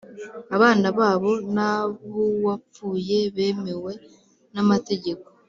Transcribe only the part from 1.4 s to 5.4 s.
n ab uwapfuye bemewe nam tegeko